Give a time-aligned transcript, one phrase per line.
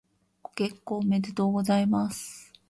[0.41, 2.51] ご結婚おめでとうございます。